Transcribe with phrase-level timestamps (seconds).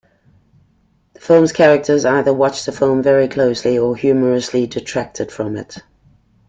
[1.13, 5.77] The films characters either watch the film very closely or humorously distracted from it.